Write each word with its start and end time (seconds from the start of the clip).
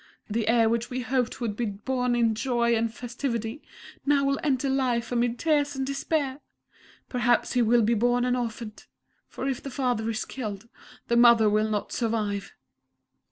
The 0.27 0.47
heir 0.47 0.67
which 0.67 0.89
we 0.89 1.01
hoped 1.01 1.39
would 1.39 1.55
be 1.55 1.67
born 1.67 2.15
in 2.15 2.33
joy 2.33 2.75
and 2.75 2.91
festivity, 2.91 3.61
now 4.03 4.25
will 4.25 4.39
enter 4.41 4.67
life 4.67 5.11
amid 5.11 5.37
tears 5.37 5.75
and 5.75 5.85
despair! 5.85 6.39
Perhaps 7.07 7.53
he 7.53 7.61
will 7.61 7.83
be 7.83 7.93
born 7.93 8.25
an 8.25 8.35
orphan 8.35 8.73
for 9.27 9.47
if 9.47 9.61
the 9.61 9.69
father 9.69 10.09
is 10.09 10.25
killed, 10.25 10.67
the 11.07 11.17
mother 11.17 11.47
will 11.47 11.69
not 11.69 11.91
survive!" 11.91 12.51